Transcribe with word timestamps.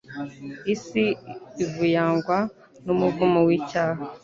isi 0.73 1.05
ivuyangwa 1.63 2.37
n'umuvumo 2.85 3.39
w'icyaha. 3.47 4.01